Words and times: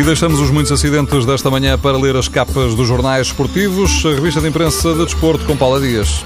E 0.00 0.02
deixamos 0.02 0.40
os 0.40 0.48
muitos 0.48 0.72
acidentes 0.72 1.26
desta 1.26 1.50
manhã 1.50 1.78
para 1.78 1.98
ler 1.98 2.16
as 2.16 2.26
capas 2.26 2.74
dos 2.74 2.88
jornais 2.88 3.26
esportivos. 3.26 4.02
A 4.06 4.08
revista 4.08 4.40
de 4.40 4.48
imprensa 4.48 4.94
de 4.94 5.04
desporto 5.04 5.44
com 5.44 5.54
Paula 5.54 5.78
Dias. 5.78 6.24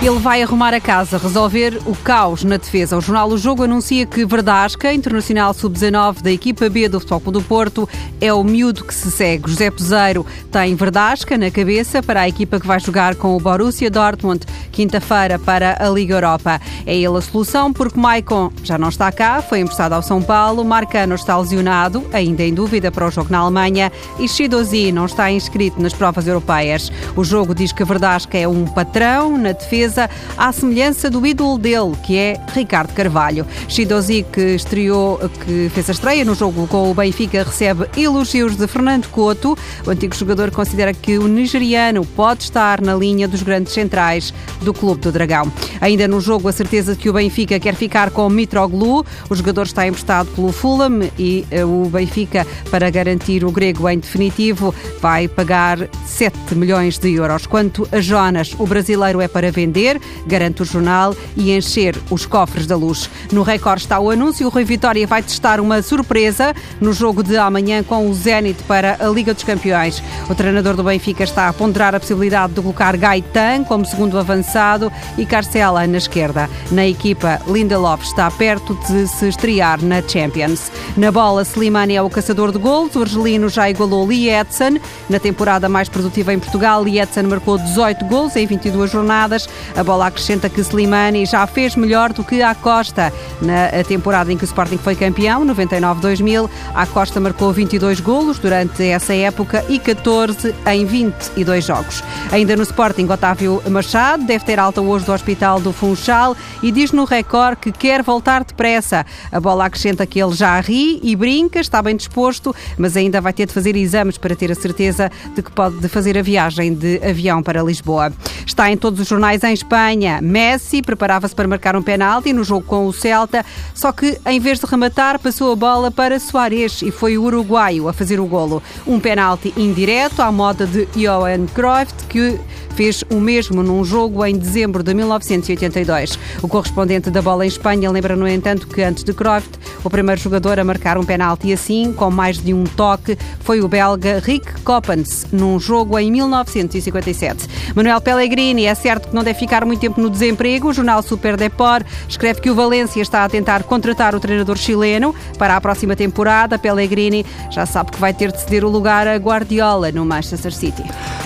Ele 0.00 0.20
vai 0.20 0.40
arrumar 0.44 0.72
a 0.72 0.80
casa, 0.80 1.18
resolver 1.18 1.80
o 1.84 1.94
caos 1.96 2.44
na 2.44 2.56
defesa. 2.56 2.96
O 2.96 3.00
jornal 3.00 3.28
O 3.30 3.36
Jogo 3.36 3.64
anuncia 3.64 4.06
que 4.06 4.24
Verdasca, 4.24 4.92
internacional 4.92 5.52
sub-19 5.52 6.22
da 6.22 6.30
equipa 6.30 6.70
B 6.70 6.88
do 6.88 7.00
Futebol 7.00 7.20
Clube 7.20 7.38
do 7.40 7.44
Porto, 7.44 7.88
é 8.20 8.32
o 8.32 8.44
miúdo 8.44 8.84
que 8.84 8.94
se 8.94 9.10
segue. 9.10 9.50
José 9.50 9.72
Peseiro 9.72 10.24
tem 10.52 10.76
Verdasca 10.76 11.36
na 11.36 11.50
cabeça 11.50 12.00
para 12.00 12.20
a 12.20 12.28
equipa 12.28 12.60
que 12.60 12.66
vai 12.66 12.78
jogar 12.78 13.16
com 13.16 13.36
o 13.36 13.40
Borussia 13.40 13.90
Dortmund 13.90 14.46
quinta-feira 14.70 15.36
para 15.36 15.76
a 15.84 15.90
Liga 15.90 16.14
Europa. 16.14 16.60
É 16.86 16.96
ele 16.96 17.18
a 17.18 17.20
solução 17.20 17.72
porque 17.72 17.98
Maicon 17.98 18.52
já 18.62 18.78
não 18.78 18.90
está 18.90 19.10
cá, 19.10 19.42
foi 19.42 19.58
emprestado 19.58 19.94
ao 19.94 20.02
São 20.02 20.22
Paulo, 20.22 20.64
Marcano 20.64 21.16
está 21.16 21.36
lesionado, 21.36 22.06
ainda 22.12 22.44
em 22.44 22.54
dúvida 22.54 22.92
para 22.92 23.08
o 23.08 23.10
jogo 23.10 23.32
na 23.32 23.38
Alemanha 23.38 23.90
e 24.20 24.28
Shidozi 24.28 24.92
não 24.92 25.06
está 25.06 25.28
inscrito 25.28 25.82
nas 25.82 25.92
provas 25.92 26.28
europeias. 26.28 26.92
O 27.16 27.24
jogo 27.24 27.52
diz 27.52 27.72
que 27.72 27.84
Verdasca 27.84 28.38
é 28.38 28.46
um 28.46 28.64
patrão 28.64 29.36
na 29.36 29.52
defesa 29.58 30.08
à 30.36 30.52
semelhança 30.52 31.10
do 31.10 31.26
ídolo 31.26 31.58
dele, 31.58 31.92
que 32.04 32.16
é 32.16 32.40
Ricardo 32.54 32.92
Carvalho. 32.94 33.46
Shidozi, 33.68 34.24
que 34.32 34.54
estreou, 34.54 35.18
que 35.44 35.70
fez 35.74 35.88
a 35.88 35.92
estreia 35.92 36.24
no 36.24 36.34
jogo 36.34 36.66
com 36.66 36.90
o 36.90 36.94
Benfica, 36.94 37.42
recebe 37.42 37.86
elogios 37.96 38.56
de 38.56 38.66
Fernando 38.66 39.08
Couto. 39.08 39.56
O 39.86 39.90
antigo 39.90 40.14
jogador 40.14 40.50
considera 40.50 40.92
que 40.94 41.18
o 41.18 41.26
nigeriano 41.26 42.04
pode 42.04 42.44
estar 42.44 42.80
na 42.80 42.94
linha 42.94 43.28
dos 43.28 43.42
grandes 43.42 43.72
centrais 43.72 44.32
do 44.62 44.72
Clube 44.72 45.00
do 45.00 45.12
Dragão. 45.12 45.50
Ainda 45.80 46.08
no 46.08 46.20
jogo, 46.20 46.48
a 46.48 46.52
certeza 46.52 46.94
de 46.94 46.98
que 46.98 47.10
o 47.10 47.12
Benfica 47.12 47.58
quer 47.58 47.74
ficar 47.74 48.10
com 48.10 48.28
Mitroglou. 48.28 49.04
O 49.28 49.34
jogador 49.34 49.62
está 49.62 49.86
emprestado 49.86 50.28
pelo 50.34 50.52
Fulham 50.52 51.08
e 51.18 51.46
eh, 51.50 51.64
o 51.64 51.84
Benfica, 51.86 52.46
para 52.70 52.90
garantir 52.90 53.44
o 53.44 53.50
grego 53.50 53.88
em 53.88 53.98
definitivo, 53.98 54.74
vai 55.00 55.28
pagar 55.28 55.88
7 56.06 56.54
milhões 56.54 56.98
de 56.98 57.14
euros. 57.14 57.46
Quanto 57.46 57.88
a 57.92 58.00
Jonas, 58.00 58.54
o 58.58 58.66
brasileiro 58.66 59.20
é 59.20 59.28
para 59.38 59.52
vender 59.52 60.00
garante 60.26 60.62
o 60.62 60.64
jornal, 60.64 61.14
e 61.36 61.52
encher 61.52 61.96
os 62.10 62.26
cofres 62.26 62.66
da 62.66 62.76
luz. 62.76 63.08
No 63.30 63.42
Record 63.42 63.80
está 63.80 64.00
o 64.00 64.10
anúncio. 64.10 64.46
O 64.46 64.50
Rui 64.50 64.64
Vitória 64.64 65.06
vai 65.06 65.22
testar 65.22 65.60
uma 65.60 65.80
surpresa 65.80 66.52
no 66.80 66.92
jogo 66.92 67.22
de 67.22 67.36
amanhã 67.36 67.84
com 67.84 68.08
o 68.08 68.14
Zenit 68.14 68.62
para 68.64 68.96
a 68.98 69.08
Liga 69.08 69.32
dos 69.32 69.44
Campeões. 69.44 70.02
O 70.28 70.34
treinador 70.34 70.74
do 70.74 70.82
Benfica 70.82 71.22
está 71.22 71.48
a 71.48 71.52
ponderar 71.52 71.94
a 71.94 72.00
possibilidade 72.00 72.52
de 72.52 72.60
colocar 72.60 72.96
Gaetan 72.96 73.62
como 73.64 73.86
segundo 73.86 74.18
avançado 74.18 74.92
e 75.16 75.24
Carcela 75.24 75.86
na 75.86 75.98
esquerda. 75.98 76.50
Na 76.72 76.84
equipa, 76.84 77.40
Lindelof 77.46 78.04
está 78.04 78.28
perto 78.30 78.76
de 78.88 79.06
se 79.06 79.28
estrear 79.28 79.82
na 79.84 80.02
Champions. 80.02 80.70
Na 80.96 81.12
bola, 81.12 81.42
Slimani 81.42 81.94
é 81.94 82.02
o 82.02 82.10
caçador 82.10 82.50
de 82.50 82.58
gols. 82.58 82.96
O 82.96 83.02
argelino 83.02 83.48
já 83.48 83.70
igualou 83.70 84.04
Lee 84.04 84.30
Edson. 84.30 84.78
Na 85.08 85.20
temporada 85.20 85.68
mais 85.68 85.88
produtiva 85.88 86.34
em 86.34 86.38
Portugal, 86.38 86.82
Lee 86.82 86.98
Edson 86.98 87.22
marcou 87.22 87.56
18 87.56 88.04
gols 88.06 88.34
em 88.34 88.46
22 88.46 88.90
jornadas. 88.90 89.27
A 89.76 89.84
bola 89.84 90.06
acrescenta 90.06 90.48
que 90.48 90.60
Slimani 90.60 91.26
já 91.26 91.46
fez 91.46 91.76
melhor 91.76 92.12
do 92.12 92.24
que 92.24 92.42
a 92.42 92.54
Costa. 92.54 93.12
Na 93.42 93.84
temporada 93.84 94.32
em 94.32 94.36
que 94.36 94.44
o 94.44 94.46
Sporting 94.46 94.78
foi 94.78 94.94
campeão, 94.94 95.44
99-2000, 95.46 96.48
a 96.74 96.86
Costa 96.86 97.20
marcou 97.20 97.52
22 97.52 98.00
golos 98.00 98.38
durante 98.38 98.82
essa 98.82 99.14
época 99.14 99.64
e 99.68 99.78
14 99.78 100.54
em 100.66 100.84
22 100.84 101.64
jogos. 101.64 102.02
Ainda 102.30 102.56
no 102.56 102.62
Sporting, 102.62 103.06
Otávio 103.08 103.62
Machado 103.70 104.24
deve 104.24 104.44
ter 104.44 104.58
alta 104.58 104.80
hoje 104.80 105.04
do 105.04 105.12
Hospital 105.12 105.60
do 105.60 105.72
Funchal 105.72 106.36
e 106.62 106.70
diz 106.70 106.92
no 106.92 107.04
Record 107.04 107.58
que 107.58 107.72
quer 107.72 108.02
voltar 108.02 108.44
depressa. 108.44 109.04
A 109.30 109.40
bola 109.40 109.66
acrescenta 109.66 110.06
que 110.06 110.20
ele 110.20 110.34
já 110.34 110.58
ri 110.60 111.00
e 111.02 111.14
brinca, 111.14 111.60
está 111.60 111.80
bem 111.82 111.96
disposto, 111.96 112.54
mas 112.76 112.96
ainda 112.96 113.20
vai 113.20 113.32
ter 113.32 113.46
de 113.46 113.52
fazer 113.52 113.76
exames 113.76 114.18
para 114.18 114.34
ter 114.36 114.50
a 114.50 114.54
certeza 114.54 115.10
de 115.34 115.42
que 115.42 115.50
pode 115.50 115.88
fazer 115.88 116.16
a 116.18 116.22
viagem 116.22 116.74
de 116.74 117.00
avião 117.02 117.42
para 117.42 117.62
Lisboa. 117.62 118.12
Está 118.46 118.70
em 118.70 118.76
todos 118.76 119.00
os 119.00 119.08
jornais 119.18 119.42
em 119.42 119.52
Espanha. 119.52 120.20
Messi 120.22 120.80
preparava-se 120.80 121.34
para 121.34 121.48
marcar 121.48 121.74
um 121.74 121.82
penalti 121.82 122.32
no 122.32 122.44
jogo 122.44 122.64
com 122.64 122.86
o 122.86 122.92
Celta, 122.92 123.44
só 123.74 123.90
que 123.90 124.16
em 124.24 124.38
vez 124.38 124.60
de 124.60 124.66
rematar, 124.66 125.18
passou 125.18 125.50
a 125.50 125.56
bola 125.56 125.90
para 125.90 126.20
Soares 126.20 126.82
e 126.82 126.92
foi 126.92 127.18
o 127.18 127.24
uruguaio 127.24 127.88
a 127.88 127.92
fazer 127.92 128.20
o 128.20 128.26
golo. 128.26 128.62
Um 128.86 129.00
penalti 129.00 129.52
indireto 129.56 130.20
à 130.20 130.30
moda 130.30 130.66
de 130.66 130.86
Johan 130.94 131.46
Cruyff, 131.52 131.92
que 132.08 132.38
fez 132.78 133.02
o 133.10 133.16
mesmo 133.16 133.60
num 133.60 133.84
jogo 133.84 134.24
em 134.24 134.38
dezembro 134.38 134.84
de 134.84 134.94
1982. 134.94 136.16
O 136.40 136.46
correspondente 136.46 137.10
da 137.10 137.20
bola 137.20 137.44
em 137.44 137.48
Espanha 137.48 137.90
lembra, 137.90 138.14
no 138.14 138.28
entanto, 138.28 138.68
que 138.68 138.80
antes 138.82 139.02
de 139.02 139.12
Cruyff, 139.12 139.48
o 139.82 139.90
primeiro 139.90 140.20
jogador 140.20 140.60
a 140.60 140.64
marcar 140.64 140.96
um 140.96 141.04
penalti 141.04 141.52
assim, 141.52 141.92
com 141.92 142.08
mais 142.08 142.38
de 142.38 142.54
um 142.54 142.62
toque, 142.62 143.18
foi 143.40 143.60
o 143.60 143.66
belga 143.66 144.20
Rick 144.24 144.60
Coppens, 144.62 145.26
num 145.32 145.58
jogo 145.58 145.98
em 145.98 146.08
1957. 146.12 147.48
Manuel 147.74 148.00
Pellegrini 148.00 148.66
é 148.66 148.74
certo 148.76 149.07
não 149.12 149.22
deve 149.22 149.38
ficar 149.38 149.64
muito 149.64 149.80
tempo 149.80 150.00
no 150.00 150.10
desemprego. 150.10 150.68
O 150.68 150.72
jornal 150.72 151.02
Super 151.02 151.36
Deport 151.36 151.86
escreve 152.08 152.40
que 152.40 152.50
o 152.50 152.54
Valência 152.54 153.00
está 153.00 153.24
a 153.24 153.28
tentar 153.28 153.62
contratar 153.64 154.14
o 154.14 154.20
treinador 154.20 154.56
chileno 154.56 155.14
para 155.38 155.56
a 155.56 155.60
próxima 155.60 155.96
temporada. 155.96 156.58
Pellegrini 156.58 157.24
já 157.50 157.66
sabe 157.66 157.92
que 157.92 158.00
vai 158.00 158.12
ter 158.12 158.32
de 158.32 158.40
ceder 158.40 158.64
o 158.64 158.68
lugar 158.68 159.06
a 159.06 159.16
Guardiola 159.16 159.92
no 159.92 160.04
Manchester 160.04 160.52
City. 160.52 160.84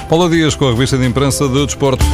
Paula 0.08 0.28
Dias 0.28 0.54
com 0.54 0.66
a 0.66 0.70
revista 0.70 0.96
de 0.98 1.06
imprensa 1.06 1.48
de 1.48 1.66
Desporto. 1.66 2.04